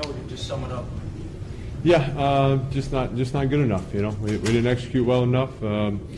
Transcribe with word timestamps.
How 0.00 0.08
would 0.08 0.16
you 0.16 0.28
just 0.30 0.46
sum 0.46 0.64
it 0.64 0.72
up? 0.72 0.86
Yeah, 1.82 1.98
uh, 2.16 2.56
just 2.70 2.90
not 2.90 3.16
just 3.16 3.34
not 3.34 3.50
good 3.50 3.60
enough. 3.60 3.92
You 3.92 4.00
know, 4.00 4.10
we, 4.22 4.38
we 4.38 4.46
didn't 4.46 4.66
execute 4.66 5.06
well 5.06 5.24
enough. 5.24 5.62
Um, 5.62 6.08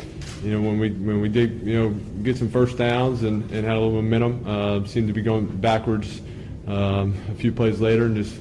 you 0.44 0.52
know, 0.52 0.60
when 0.60 0.78
we 0.78 0.90
when 0.90 1.20
we 1.20 1.28
did 1.28 1.66
you 1.66 1.82
know 1.82 1.88
get 2.22 2.36
some 2.36 2.48
first 2.48 2.78
downs 2.78 3.24
and, 3.24 3.42
and 3.50 3.66
had 3.66 3.76
a 3.76 3.80
little 3.80 3.90
momentum, 3.90 4.44
uh, 4.46 4.86
seemed 4.86 5.08
to 5.08 5.12
be 5.12 5.20
going 5.20 5.46
backwards 5.46 6.20
um, 6.68 7.16
a 7.28 7.34
few 7.34 7.50
plays 7.50 7.80
later 7.80 8.04
and 8.04 8.14
just 8.14 8.36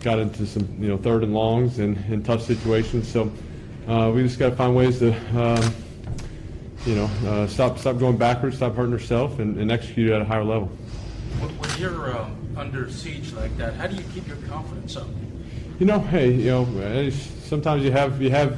got 0.00 0.18
into 0.18 0.44
some 0.44 0.68
you 0.78 0.88
know 0.88 0.98
third 0.98 1.22
and 1.22 1.32
longs 1.32 1.78
and, 1.78 1.96
and 2.10 2.22
tough 2.22 2.42
situations. 2.42 3.10
So 3.10 3.32
uh, 3.88 4.12
we 4.14 4.22
just 4.22 4.38
got 4.38 4.50
to 4.50 4.56
find 4.56 4.76
ways 4.76 4.98
to 4.98 5.14
um, 5.40 5.74
you 6.84 6.96
know 6.96 7.10
uh, 7.26 7.46
stop 7.46 7.78
stop 7.78 7.98
going 7.98 8.18
backwards, 8.18 8.56
stop 8.56 8.74
hurting 8.74 8.92
ourselves, 8.92 9.40
and, 9.40 9.56
and 9.56 9.72
execute 9.72 10.12
at 10.12 10.20
a 10.20 10.24
higher 10.26 10.44
level. 10.44 10.70
When 11.40 11.80
you're 11.80 12.16
um, 12.16 12.36
under 12.56 12.90
siege 12.90 13.32
like 13.32 13.56
that, 13.56 13.74
how 13.74 13.86
do 13.86 13.96
you 13.96 14.04
keep 14.14 14.26
your 14.26 14.36
confidence 14.48 14.96
up? 14.96 15.06
You 15.78 15.86
know, 15.86 16.00
hey, 16.00 16.32
you 16.32 16.50
know, 16.50 16.64
uh, 16.80 17.10
sometimes 17.10 17.84
you 17.84 17.92
have 17.92 18.20
you 18.20 18.30
have 18.30 18.56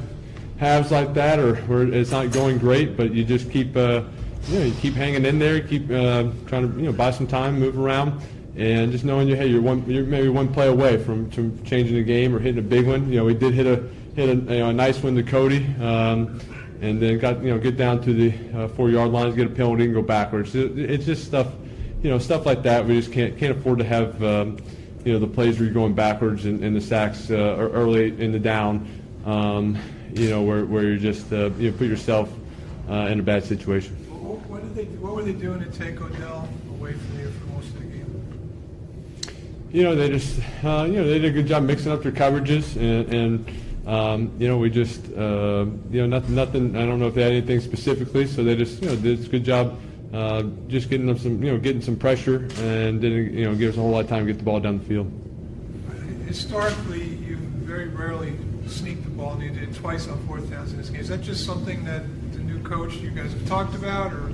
halves 0.57 0.91
like 0.91 1.13
that, 1.13 1.39
or 1.39 1.55
where 1.63 1.91
it's 1.91 2.11
not 2.11 2.31
going 2.31 2.57
great, 2.57 2.95
but 2.95 3.13
you 3.13 3.23
just 3.23 3.51
keep, 3.51 3.75
uh, 3.75 4.03
you 4.47 4.59
know, 4.59 4.65
you 4.65 4.73
keep 4.75 4.93
hanging 4.93 5.25
in 5.25 5.39
there, 5.39 5.59
keep 5.59 5.89
uh, 5.89 6.29
trying 6.45 6.71
to, 6.71 6.77
you 6.77 6.85
know, 6.85 6.93
buy 6.93 7.11
some 7.11 7.27
time, 7.27 7.59
move 7.59 7.77
around, 7.79 8.21
and 8.55 8.91
just 8.91 9.03
knowing 9.03 9.27
you, 9.27 9.35
hey, 9.35 9.47
you're 9.47 9.61
one, 9.61 9.89
you're 9.89 10.05
maybe 10.05 10.29
one 10.29 10.51
play 10.53 10.67
away 10.67 11.01
from, 11.03 11.29
from 11.31 11.61
changing 11.63 11.95
the 11.95 12.03
game 12.03 12.35
or 12.35 12.39
hitting 12.39 12.59
a 12.59 12.67
big 12.67 12.87
one. 12.87 13.09
You 13.09 13.19
know, 13.19 13.25
we 13.25 13.33
did 13.33 13.53
hit 13.53 13.65
a 13.65 13.83
hit 14.15 14.29
a, 14.29 14.33
you 14.33 14.59
know, 14.59 14.69
a 14.69 14.73
nice 14.73 15.01
one 15.01 15.15
to 15.15 15.23
Cody, 15.23 15.65
um, 15.81 16.39
and 16.81 17.01
then 17.01 17.17
got 17.19 17.41
you 17.43 17.49
know 17.49 17.59
get 17.59 17.77
down 17.77 18.01
to 18.03 18.13
the 18.13 18.57
uh, 18.57 18.67
four 18.69 18.89
yard 18.89 19.11
lines, 19.11 19.35
get 19.35 19.47
a 19.47 19.49
penalty, 19.49 19.85
and 19.85 19.93
go 19.93 20.01
backwards. 20.01 20.55
It, 20.55 20.77
it's 20.77 21.05
just 21.05 21.25
stuff, 21.25 21.47
you 22.05 22.11
know, 22.11 22.19
stuff 22.19 22.45
like 22.45 22.61
that. 22.61 22.85
We 22.85 22.99
just 22.99 23.11
can't 23.11 23.35
can't 23.35 23.57
afford 23.57 23.79
to 23.79 23.83
have. 23.83 24.23
Um, 24.23 24.57
you 25.03 25.13
know 25.13 25.19
the 25.19 25.27
plays 25.27 25.59
where 25.59 25.65
you're 25.65 25.73
going 25.73 25.93
backwards 25.93 26.45
and, 26.45 26.63
and 26.63 26.75
the 26.75 26.81
sacks 26.81 27.29
uh, 27.29 27.35
early 27.35 28.19
in 28.19 28.31
the 28.31 28.39
down, 28.39 28.87
um, 29.23 29.77
you 30.13 30.31
know 30.31 30.41
where, 30.41 30.65
where 30.65 30.83
you're 30.83 30.97
just 30.97 31.31
uh, 31.31 31.51
you 31.59 31.69
know, 31.69 31.77
put 31.77 31.87
yourself 31.87 32.27
uh, 32.89 33.09
in 33.11 33.19
a 33.19 33.23
bad 33.23 33.43
situation. 33.43 33.93
What, 34.09 34.39
what, 34.47 34.61
did 34.63 34.73
they, 34.73 34.85
what 34.97 35.13
were 35.13 35.21
they 35.21 35.33
doing 35.33 35.59
to 35.59 35.69
take 35.77 36.01
Odell 36.01 36.49
away 36.71 36.93
from 36.93 37.19
you 37.19 37.29
for 37.29 37.45
most 37.53 37.67
of 37.67 37.79
the 37.79 37.85
game? 37.85 39.31
You 39.71 39.83
know 39.83 39.95
they 39.95 40.09
just 40.09 40.39
uh, 40.63 40.85
you 40.87 40.93
know 40.93 41.07
they 41.07 41.19
did 41.19 41.25
a 41.25 41.31
good 41.31 41.45
job 41.45 41.63
mixing 41.63 41.91
up 41.91 42.03
their 42.03 42.11
coverages 42.11 42.75
and. 42.75 43.13
and 43.13 43.61
um, 43.85 44.31
you 44.39 44.47
know, 44.47 44.57
we 44.57 44.71
just, 44.71 45.05
uh, 45.15 45.67
you 45.91 46.01
know, 46.01 46.07
nothing, 46.07 46.33
nothing. 46.33 46.75
I 46.75 46.87
don't 46.87 46.99
know 46.99 47.05
if 47.05 47.13
they 47.13 47.21
had 47.21 47.33
anything 47.33 47.59
specifically, 47.59 48.25
so 48.25 48.43
they 48.43 48.55
just, 48.55 48.81
you 48.81 48.89
know, 48.89 48.95
did 48.95 49.23
a 49.23 49.29
good 49.29 49.43
job 49.43 49.79
uh, 50.15 50.43
just 50.67 50.89
getting 50.89 51.07
them 51.07 51.17
some, 51.17 51.43
you 51.43 51.51
know, 51.51 51.57
getting 51.57 51.81
some 51.81 51.97
pressure 51.97 52.47
and 52.59 53.01
didn't, 53.01 53.33
you 53.33 53.45
know, 53.45 53.53
give 53.55 53.71
us 53.71 53.77
a 53.77 53.81
whole 53.81 53.91
lot 53.91 54.05
of 54.05 54.09
time 54.09 54.25
to 54.25 54.31
get 54.31 54.39
the 54.39 54.45
ball 54.45 54.59
down 54.59 54.79
the 54.79 54.85
field. 54.85 55.11
Historically, 56.25 57.03
you 57.03 57.35
very 57.35 57.87
rarely 57.89 58.33
sneak 58.67 59.03
the 59.03 59.09
ball, 59.09 59.33
and 59.33 59.43
you 59.43 59.51
did 59.51 59.75
twice 59.75 60.07
on 60.07 60.25
fourth 60.25 60.49
downs 60.49 60.71
in 60.71 60.77
this 60.77 60.89
game. 60.89 61.01
Is 61.01 61.09
that 61.09 61.21
just 61.21 61.45
something 61.45 61.83
that 61.85 62.03
the 62.31 62.39
new 62.39 62.61
coach 62.63 62.95
you 62.95 63.11
guys 63.11 63.33
have 63.33 63.47
talked 63.47 63.75
about, 63.75 64.13
or 64.13 64.31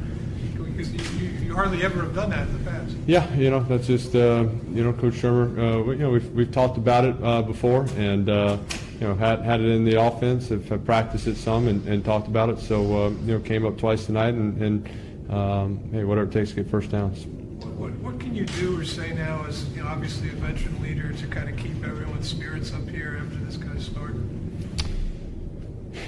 because 0.57 0.93
you, 0.93 1.27
you, 1.27 1.29
you 1.39 1.55
hardly 1.55 1.83
ever 1.83 2.01
have 2.01 2.15
done 2.15 2.29
that 2.29 2.47
in 2.47 2.63
the 2.63 2.71
past? 2.71 2.95
Yeah, 3.07 3.33
you 3.35 3.49
know, 3.49 3.61
that's 3.61 3.87
just, 3.87 4.15
uh, 4.15 4.45
you 4.71 4.83
know, 4.83 4.93
Coach 4.93 5.15
Shurmur, 5.15 5.57
uh, 5.57 5.91
you 5.91 5.97
know, 5.97 6.11
we've, 6.11 6.31
we've 6.31 6.51
talked 6.51 6.77
about 6.77 7.03
it 7.05 7.15
uh, 7.21 7.41
before 7.41 7.87
and, 7.97 8.29
uh, 8.29 8.57
you 8.99 9.07
know, 9.07 9.15
had, 9.15 9.41
had 9.41 9.59
it 9.59 9.67
in 9.67 9.83
the 9.83 10.01
offense, 10.01 10.49
have, 10.49 10.67
have 10.69 10.85
practiced 10.85 11.27
it 11.27 11.35
some 11.35 11.67
and, 11.67 11.85
and 11.87 12.05
talked 12.05 12.27
about 12.27 12.49
it. 12.49 12.59
So, 12.59 13.05
uh, 13.05 13.09
you 13.09 13.33
know, 13.33 13.39
came 13.39 13.65
up 13.65 13.77
twice 13.77 14.05
tonight 14.05 14.33
and, 14.33 14.61
and 14.61 14.89
um, 15.31 15.79
hey, 15.91 16.03
whatever 16.03 16.27
it 16.27 16.33
takes 16.33 16.49
to 16.49 16.57
get 16.57 16.69
first 16.69 16.91
downs. 16.91 17.25
What, 17.25 17.73
what, 17.73 17.91
what 17.99 18.19
can 18.19 18.35
you 18.35 18.45
do 18.45 18.79
or 18.79 18.83
say 18.83 19.13
now 19.13 19.45
as, 19.47 19.67
you 19.69 19.81
know, 19.81 19.87
obviously 19.87 20.29
a 20.29 20.33
veteran 20.33 20.81
leader 20.81 21.13
to 21.13 21.27
kind 21.27 21.49
of 21.49 21.57
keep 21.57 21.83
everyone's 21.83 22.29
spirits 22.29 22.73
up 22.73 22.87
here 22.89 23.21
after 23.23 23.37
this 23.45 23.57
kind 23.57 23.75
of 23.75 23.83
start? 23.83 24.15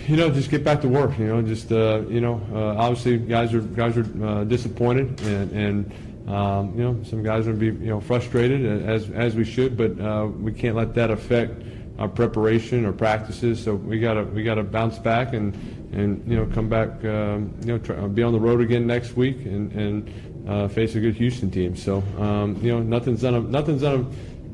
You 0.07 0.17
know, 0.17 0.29
just 0.29 0.49
get 0.49 0.63
back 0.63 0.81
to 0.81 0.89
work. 0.89 1.17
You 1.17 1.27
know, 1.27 1.41
just 1.41 1.71
uh, 1.71 2.01
you 2.09 2.19
know, 2.19 2.41
uh, 2.53 2.81
obviously 2.81 3.17
guys 3.17 3.53
are 3.53 3.61
guys 3.61 3.97
are 3.97 4.25
uh, 4.25 4.43
disappointed, 4.43 5.19
and, 5.21 5.51
and 5.51 6.29
um, 6.29 6.77
you 6.77 6.83
know, 6.83 7.03
some 7.03 7.23
guys 7.23 7.47
are 7.47 7.53
be 7.53 7.67
you 7.67 7.89
know 7.89 8.01
frustrated 8.01 8.85
as 8.85 9.09
as 9.11 9.35
we 9.35 9.45
should, 9.45 9.77
but 9.77 9.99
uh, 9.99 10.27
we 10.27 10.51
can't 10.51 10.75
let 10.75 10.93
that 10.95 11.09
affect 11.09 11.61
our 11.99 12.07
preparation 12.07 12.85
or 12.85 12.91
practices. 12.91 13.63
So 13.63 13.75
we 13.75 13.99
gotta 13.99 14.23
we 14.23 14.43
gotta 14.43 14.63
bounce 14.63 14.97
back 14.99 15.33
and 15.33 15.53
and 15.93 16.23
you 16.29 16.35
know 16.35 16.45
come 16.53 16.69
back. 16.69 16.89
Um, 17.05 17.53
you 17.61 17.73
know, 17.73 17.77
try, 17.77 17.95
be 18.07 18.23
on 18.23 18.33
the 18.33 18.39
road 18.39 18.61
again 18.61 18.87
next 18.87 19.15
week 19.15 19.45
and 19.45 19.71
and 19.73 20.49
uh, 20.49 20.67
face 20.67 20.95
a 20.95 20.99
good 20.99 21.15
Houston 21.15 21.51
team. 21.51 21.75
So 21.75 22.03
um, 22.17 22.59
you 22.61 22.71
know, 22.71 22.81
nothing's 22.81 23.21
gonna 23.21 23.41
nothing's 23.41 23.81
gonna 23.81 24.05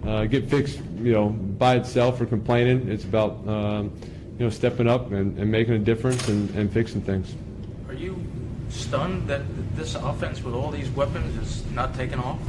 uh, 0.06 0.26
get 0.26 0.50
fixed. 0.50 0.80
You 0.98 1.14
know, 1.14 1.30
by 1.30 1.76
itself 1.76 2.20
or 2.20 2.26
complaining. 2.26 2.90
It's 2.90 3.06
about 3.06 3.48
um, 3.48 3.92
you 4.40 4.46
know, 4.46 4.50
stepping 4.50 4.88
up 4.88 5.12
and, 5.12 5.38
and 5.38 5.52
making 5.52 5.74
a 5.74 5.80
difference 5.80 6.30
and, 6.30 6.50
and 6.56 6.72
fixing 6.72 7.02
things. 7.02 7.36
Are 7.90 7.94
you 7.94 8.26
stunned 8.70 9.28
that 9.28 9.42
this 9.76 9.96
offense 9.96 10.42
with 10.42 10.54
all 10.56 10.72
these 10.72 10.90
weapons 10.92 11.36
is 11.38 11.70
not 11.72 11.94
taking 11.94 12.20
off? 12.20 12.40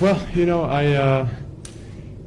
Well, 0.00 0.20
you 0.34 0.46
know, 0.46 0.64
I, 0.64 0.92
uh, 0.92 1.28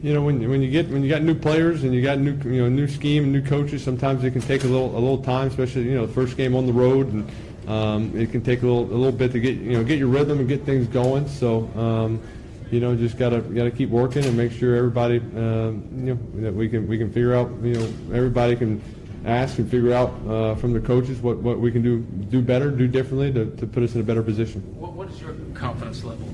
you 0.01 0.13
know, 0.13 0.21
when 0.21 0.47
when 0.47 0.61
you 0.61 0.69
get 0.69 0.89
when 0.89 1.03
you 1.03 1.09
got 1.09 1.23
new 1.23 1.33
players 1.33 1.83
and 1.83 1.93
you 1.93 2.01
got 2.01 2.19
new 2.19 2.37
you 2.49 2.61
know 2.61 2.69
new 2.69 2.87
scheme 2.87 3.23
and 3.23 3.33
new 3.33 3.41
coaches, 3.41 3.83
sometimes 3.83 4.23
it 4.23 4.31
can 4.31 4.41
take 4.41 4.63
a 4.63 4.67
little 4.67 4.91
a 4.91 4.99
little 4.99 5.21
time, 5.21 5.47
especially 5.47 5.83
you 5.83 5.95
know 5.95 6.05
the 6.05 6.13
first 6.13 6.37
game 6.37 6.55
on 6.55 6.67
the 6.67 6.73
road, 6.73 7.11
and 7.11 7.31
um, 7.67 8.15
it 8.15 8.31
can 8.31 8.41
take 8.41 8.61
a 8.61 8.65
little 8.65 8.83
a 8.85 8.97
little 8.97 9.11
bit 9.11 9.31
to 9.31 9.39
get 9.39 9.57
you 9.57 9.73
know 9.73 9.83
get 9.83 9.97
your 9.97 10.09
rhythm 10.09 10.39
and 10.39 10.47
get 10.47 10.63
things 10.63 10.87
going. 10.87 11.27
So. 11.27 11.69
Um, 11.75 12.21
you 12.69 12.81
know, 12.81 12.93
just 12.97 13.17
gotta 13.17 13.39
gotta 13.39 13.71
keep 13.71 13.87
working 13.89 14.25
and 14.25 14.35
make 14.35 14.51
sure 14.51 14.75
everybody, 14.75 15.19
um, 15.37 15.87
you 15.95 16.13
know, 16.13 16.41
that 16.41 16.53
we 16.53 16.67
can 16.67 16.85
we 16.85 16.97
can 16.97 17.09
figure 17.09 17.33
out, 17.33 17.49
you 17.63 17.75
know, 17.75 17.85
everybody 18.13 18.57
can 18.57 18.81
ask 19.25 19.57
and 19.57 19.71
figure 19.71 19.93
out 19.93 20.13
uh, 20.27 20.53
from 20.55 20.73
the 20.73 20.79
coaches 20.81 21.21
what, 21.21 21.37
what 21.37 21.59
we 21.59 21.71
can 21.71 21.81
do 21.81 21.99
do 22.29 22.41
better, 22.41 22.69
do 22.69 22.85
differently 22.85 23.31
to, 23.31 23.45
to 23.55 23.65
put 23.65 23.83
us 23.83 23.95
in 23.95 24.01
a 24.01 24.03
better 24.03 24.21
position. 24.21 24.61
What, 24.77 24.91
what 24.91 25.09
is 25.09 25.21
your 25.21 25.33
confidence 25.53 26.03
level? 26.03 26.27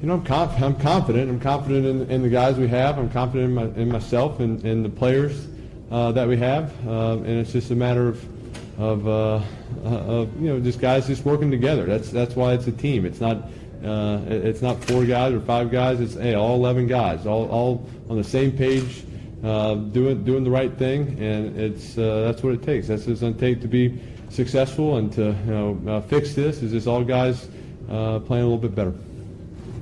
You 0.00 0.08
know, 0.08 0.14
I'm, 0.14 0.24
conf- 0.24 0.62
I'm 0.62 0.76
confident. 0.76 1.30
I'm 1.30 1.40
confident 1.40 1.86
in, 1.86 2.10
in 2.10 2.22
the 2.22 2.28
guys 2.28 2.56
we 2.56 2.68
have. 2.68 2.98
I'm 2.98 3.10
confident 3.10 3.48
in, 3.50 3.54
my, 3.54 3.80
in 3.80 3.90
myself 3.90 4.40
and, 4.40 4.62
and 4.64 4.84
the 4.84 4.90
players 4.90 5.46
uh, 5.90 6.12
that 6.12 6.28
we 6.28 6.36
have. 6.36 6.72
Uh, 6.86 7.12
and 7.12 7.28
it's 7.28 7.52
just 7.52 7.70
a 7.70 7.74
matter 7.74 8.08
of, 8.08 8.80
of, 8.80 9.08
uh, 9.08 9.40
of, 9.84 10.40
you 10.40 10.48
know, 10.48 10.60
just 10.60 10.80
guys 10.80 11.06
just 11.06 11.24
working 11.24 11.50
together. 11.50 11.86
That's, 11.86 12.10
that's 12.10 12.36
why 12.36 12.52
it's 12.52 12.66
a 12.66 12.72
team. 12.72 13.06
It's 13.06 13.20
not 13.20 13.48
uh, 13.84 14.20
it's 14.26 14.62
not 14.62 14.82
four 14.84 15.04
guys 15.04 15.32
or 15.32 15.40
five 15.40 15.70
guys. 15.70 16.00
It's 16.00 16.14
hey, 16.14 16.34
all 16.34 16.56
11 16.56 16.86
guys, 16.86 17.26
all, 17.26 17.48
all 17.48 17.86
on 18.08 18.16
the 18.16 18.24
same 18.24 18.50
page, 18.50 19.04
uh, 19.44 19.74
doing 19.74 20.24
doing 20.24 20.44
the 20.44 20.50
right 20.50 20.72
thing, 20.76 21.16
and 21.20 21.58
it's 21.58 21.96
uh, 21.96 22.22
that's 22.24 22.42
what 22.42 22.54
it 22.54 22.62
takes. 22.62 22.88
That's 22.88 23.02
what 23.02 23.12
it's 23.12 23.20
going 23.20 23.34
to 23.34 23.40
take 23.40 23.60
to 23.60 23.68
be 23.68 24.00
successful 24.30 24.96
and 24.96 25.12
to 25.12 25.26
you 25.26 25.50
know 25.50 25.80
uh, 25.86 26.00
fix 26.00 26.34
this. 26.34 26.62
Is 26.62 26.72
just 26.72 26.86
all 26.86 27.04
guys 27.04 27.48
uh, 27.90 28.18
playing 28.20 28.44
a 28.44 28.46
little 28.46 28.58
bit 28.58 28.74
better. 28.74 28.94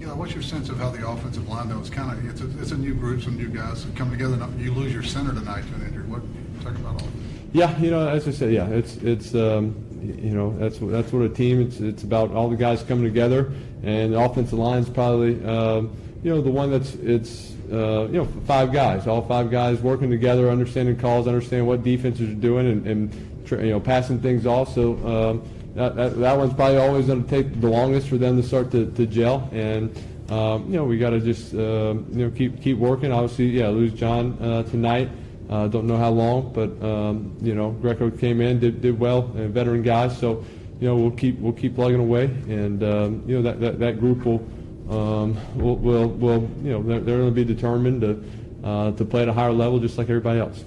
You 0.05 0.11
know, 0.11 0.17
what's 0.17 0.35
your 0.35 0.43
sense 0.43 0.69
of 0.69 0.77
how 0.77 0.91
the 0.91 1.09
offensive 1.09 1.49
line 1.49 1.71
though? 1.71 1.79
It's 1.79 1.89
kind 1.89 2.13
of 2.13 2.29
it's 2.29 2.43
a, 2.43 2.61
it's 2.61 2.73
a 2.73 2.77
new 2.77 2.93
group, 2.93 3.23
some 3.23 3.39
new 3.39 3.49
guys 3.49 3.87
that 3.87 3.97
come 3.97 4.11
together. 4.11 4.35
And 4.35 4.61
You 4.61 4.71
lose 4.71 4.93
your 4.93 5.03
center 5.03 5.33
tonight 5.33 5.63
to 5.63 5.75
an 5.77 5.87
injury. 5.87 6.05
What 6.05 6.21
talk 6.63 6.75
about 6.75 7.01
all? 7.01 7.09
Yeah, 7.55 7.75
you 7.79 7.91
know, 7.91 8.07
as 8.07 8.29
I 8.29 8.33
said, 8.33 8.53
yeah, 8.53 8.69
it's 8.69 8.97
it's 8.97 9.35
um, 9.35 9.75
you 10.03 10.35
know 10.35 10.55
that's 10.59 10.77
that's 10.79 11.11
what 11.11 11.23
a 11.23 11.31
team. 11.31 11.59
It's 11.63 11.81
it's 11.81 12.03
about 12.03 12.33
all 12.33 12.51
the 12.51 12.57
guys 12.57 12.83
coming 12.83 13.05
together, 13.05 13.51
and 13.83 14.13
the 14.13 14.21
offensive 14.21 14.59
line 14.59 14.83
is 14.83 14.91
probably 14.91 15.43
um, 15.47 15.97
you 16.23 16.29
know 16.35 16.43
the 16.43 16.51
one 16.51 16.71
that's 16.71 16.97
it's 16.97 17.55
uh, 17.73 18.07
you 18.09 18.19
know 18.19 18.29
five 18.47 18.75
guys, 18.75 19.07
all 19.07 19.23
five 19.23 19.51
guys 19.51 19.81
working 19.81 20.11
together, 20.11 20.51
understanding 20.51 20.99
calls, 20.99 21.27
understanding 21.27 21.67
what 21.67 21.83
defenses 21.83 22.29
are 22.29 22.35
doing, 22.35 22.67
and, 22.67 22.87
and 22.87 23.15
you 23.53 23.71
know 23.71 23.81
passing 23.81 24.21
things 24.21 24.45
off. 24.45 24.75
So 24.75 24.99
um, 25.07 25.49
that, 25.75 25.97
that 25.97 26.19
that 26.19 26.37
one's 26.39 26.55
probably 26.55 26.79
always 26.79 27.07
going 27.07 27.25
to 27.25 27.31
take 27.31 27.61
the 27.61 27.69
longest 27.69 28.09
for 28.09 28.17
them 28.17 28.41
to 28.41 28.47
start 28.47 28.71
to, 28.71 28.91
to 28.93 29.07
gel, 29.07 29.49
and 29.53 29.97
um, 30.31 30.67
you 30.67 30.77
know 30.77 30.85
we 30.85 30.99
got 30.99 31.11
to 31.11 31.21
just 31.21 31.55
uh, 31.55 31.95
you 32.13 32.27
know 32.27 32.31
keep 32.31 32.63
keep 32.63 32.79
working. 32.79 33.11
Obviously, 33.13 33.47
yeah, 33.47 33.69
lose 33.69 33.93
John 33.93 34.39
uh, 34.41 34.63
tonight. 34.65 35.11
Uh, 35.51 35.69
don't 35.69 35.87
know 35.87 35.97
how 35.97 36.11
long, 36.11 36.53
but 36.53 36.71
um, 36.83 37.37
you 37.43 37.55
know 37.55 37.71
Greco 37.71 38.11
came 38.11 38.41
in, 38.41 38.61
did 38.61 38.81
did 38.81 38.99
well, 38.99 39.33
and 39.37 39.53
veteran 39.53 39.83
guys. 39.83 40.17
So 40.17 40.45
you 40.81 40.89
know 40.89 40.97
we'll 40.97 41.11
keep 41.11 41.39
we'll 41.41 41.53
keep 41.53 41.75
plugging 41.75 42.01
away, 42.01 42.25
and 42.25 42.83
um, 42.83 43.25
you 43.27 43.37
know 43.37 43.43
that, 43.43 43.61
that, 43.61 43.79
that 43.81 44.01
group 44.01 44.25
will 44.25 44.47
um, 44.91 45.37
will, 45.57 45.77
will 45.77 46.09
will 46.09 46.51
you 46.63 46.71
know 46.71 46.83
they're, 46.83 47.01
they're 47.01 47.19
going 47.19 47.35
to 47.35 47.45
be 47.45 47.45
determined 47.45 48.01
to 48.01 48.23
uh, 48.63 48.93
to 48.93 49.05
play 49.05 49.23
at 49.23 49.29
a 49.29 49.33
higher 49.33 49.53
level, 49.53 49.81
just 49.81 49.99
like 49.99 50.09
everybody 50.09 50.39
else. 50.39 50.65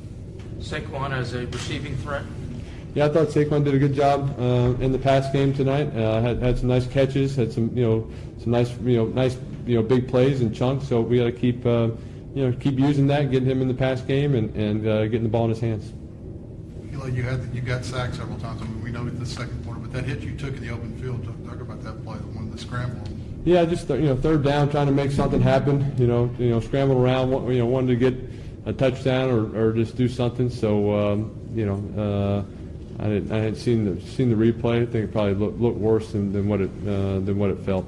Saquon 0.60 1.12
as 1.12 1.34
a 1.34 1.48
receiving 1.48 1.96
threat. 1.98 2.24
Yeah, 2.98 3.06
I 3.06 3.10
thought 3.10 3.28
Saquon 3.28 3.64
did 3.64 3.76
a 3.76 3.78
good 3.78 3.94
job 3.94 4.36
uh, 4.40 4.74
in 4.84 4.92
the 4.92 4.98
pass 4.98 5.32
game 5.32 5.54
tonight. 5.54 5.96
Uh, 5.96 6.20
had 6.20 6.42
had 6.42 6.58
some 6.58 6.70
nice 6.70 6.88
catches, 6.88 7.36
had 7.36 7.54
some 7.54 7.70
you 7.78 7.84
know 7.84 8.12
some 8.40 8.50
nice 8.50 8.76
you 8.80 8.98
know 8.98 9.06
nice 9.06 9.38
you 9.68 9.76
know 9.76 9.84
big 9.84 10.08
plays 10.08 10.42
and 10.42 10.56
chunks. 10.56 10.88
So 10.88 11.02
we 11.02 11.20
got 11.20 11.26
to 11.26 11.32
keep 11.32 11.64
uh, 11.64 11.90
you 12.34 12.50
know, 12.50 12.58
keep 12.60 12.80
using 12.80 13.06
that, 13.06 13.30
getting 13.30 13.48
him 13.48 13.62
in 13.62 13.68
the 13.68 13.74
pass 13.76 14.02
game, 14.02 14.34
and, 14.34 14.50
and 14.56 14.88
uh, 14.88 15.04
getting 15.04 15.22
the 15.22 15.30
ball 15.30 15.44
in 15.44 15.52
his 15.52 15.60
hands. 15.60 15.94
You 16.92 16.98
know, 16.98 17.06
you 17.06 17.22
had 17.22 17.48
you 17.54 17.62
got 17.62 17.86
sacked 17.86 18.16
several 18.16 18.40
times. 18.40 18.64
I 18.64 18.66
mean, 18.66 18.82
we 18.82 18.90
know 18.90 19.06
it's 19.06 19.20
the 19.20 19.28
second 19.28 19.64
quarter, 19.64 19.80
but 19.80 19.94
that 19.94 20.04
hit 20.04 20.22
you 20.22 20.36
took 20.36 20.56
in 20.56 20.62
the 20.66 20.72
open 20.72 20.98
field. 21.00 21.24
Talk 21.46 21.62
about 21.62 21.84
that 21.84 22.04
play, 22.04 22.18
the 22.18 22.24
one 22.36 22.50
the 22.50 22.58
scramble. 22.58 23.08
Yeah, 23.46 23.64
just 23.66 23.88
you 23.90 24.08
know, 24.08 24.16
third 24.16 24.44
down, 24.44 24.72
trying 24.72 24.88
to 24.88 24.92
make 24.92 25.12
something 25.12 25.40
happen. 25.40 25.94
You 26.00 26.08
know, 26.08 26.36
you 26.40 26.50
know, 26.50 26.60
scramble 26.62 26.98
around. 26.98 27.30
You 27.54 27.60
know, 27.60 27.68
wanted 27.68 28.00
to 28.00 28.10
get 28.10 28.16
a 28.66 28.74
touchdown 28.74 29.30
or, 29.30 29.68
or 29.68 29.72
just 29.74 29.96
do 29.96 30.08
something. 30.08 30.50
So 30.50 30.96
um, 30.96 31.32
you 31.54 31.68
know, 31.68 32.02
uh, 32.02 32.67
I 33.00 33.04
didn't 33.10 33.32
I 33.32 33.38
hadn't 33.38 33.56
seen 33.56 33.86
the 33.86 34.02
seen 34.02 34.30
the 34.30 34.36
replay. 34.36 34.82
I 34.82 34.86
think 34.86 35.06
it 35.06 35.12
probably 35.12 35.36
looked, 35.36 35.60
looked 35.60 35.78
worse 35.78 36.12
than, 36.12 36.32
than 36.34 36.48
what 36.48 36.62
it 36.62 36.72
uh, 36.88 37.20
than 37.20 37.38
what 37.38 37.52
it 37.52 37.60
felt. 37.60 37.86